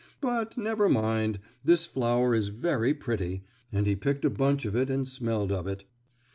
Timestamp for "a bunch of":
4.25-4.75